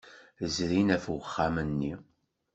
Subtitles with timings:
[0.55, 1.93] Zrin ɣef uxxam-nni.